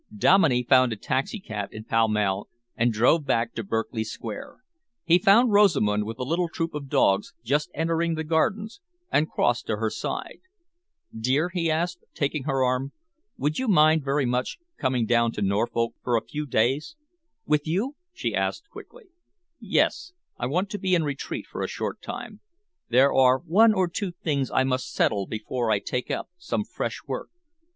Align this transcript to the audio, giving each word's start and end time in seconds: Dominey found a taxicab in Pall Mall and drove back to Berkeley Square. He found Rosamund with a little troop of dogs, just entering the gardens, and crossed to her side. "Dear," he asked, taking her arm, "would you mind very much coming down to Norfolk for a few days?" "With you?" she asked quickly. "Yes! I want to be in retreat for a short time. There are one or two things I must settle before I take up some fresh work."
Dominey 0.17 0.63
found 0.63 0.91
a 0.91 0.95
taxicab 0.95 1.69
in 1.71 1.83
Pall 1.83 2.07
Mall 2.07 2.49
and 2.75 2.91
drove 2.91 3.23
back 3.23 3.53
to 3.53 3.63
Berkeley 3.63 4.03
Square. 4.03 4.55
He 5.03 5.19
found 5.19 5.51
Rosamund 5.51 6.05
with 6.05 6.17
a 6.17 6.23
little 6.23 6.49
troop 6.49 6.73
of 6.73 6.89
dogs, 6.89 7.35
just 7.43 7.69
entering 7.75 8.15
the 8.15 8.23
gardens, 8.23 8.81
and 9.11 9.29
crossed 9.29 9.67
to 9.67 9.75
her 9.77 9.91
side. 9.91 10.39
"Dear," 11.15 11.49
he 11.49 11.69
asked, 11.69 11.99
taking 12.15 12.45
her 12.45 12.63
arm, 12.63 12.93
"would 13.37 13.59
you 13.59 13.67
mind 13.67 14.03
very 14.03 14.25
much 14.25 14.57
coming 14.79 15.05
down 15.05 15.33
to 15.33 15.43
Norfolk 15.43 15.93
for 16.03 16.17
a 16.17 16.25
few 16.25 16.47
days?" 16.47 16.95
"With 17.45 17.67
you?" 17.67 17.95
she 18.11 18.33
asked 18.33 18.71
quickly. 18.71 19.05
"Yes! 19.59 20.13
I 20.35 20.47
want 20.47 20.71
to 20.71 20.79
be 20.79 20.95
in 20.95 21.03
retreat 21.03 21.45
for 21.45 21.61
a 21.61 21.67
short 21.67 22.01
time. 22.01 22.41
There 22.89 23.13
are 23.13 23.37
one 23.37 23.71
or 23.71 23.87
two 23.87 24.09
things 24.09 24.49
I 24.49 24.63
must 24.63 24.91
settle 24.91 25.27
before 25.27 25.69
I 25.69 25.77
take 25.77 26.09
up 26.09 26.27
some 26.39 26.63
fresh 26.63 27.01
work." 27.05 27.29